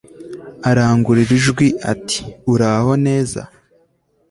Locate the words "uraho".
2.51-2.91